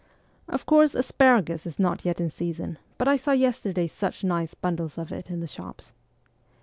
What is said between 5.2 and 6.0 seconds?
in the shops.'